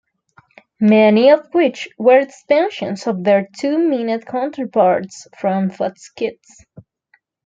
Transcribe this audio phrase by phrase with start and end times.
[0.79, 6.65] Many of which were expansions of their two-minute counterparts from Fox Kids.